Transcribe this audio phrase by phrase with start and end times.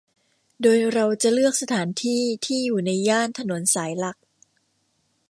[0.61, 4.17] โดยเราจะเลือกสถานที่ที่อยู่ในย่านถนนสายหลัก